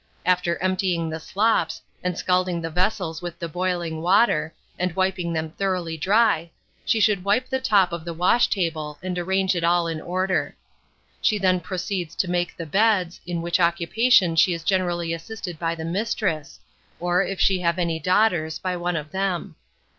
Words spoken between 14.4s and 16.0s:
is generally assisted by the